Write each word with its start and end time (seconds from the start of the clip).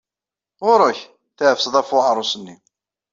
Ɣur-ek! 0.65 0.99
tafseḍ 1.37 1.75
ɣef 1.77 1.89
uɛaṛus-nni. 1.97 2.55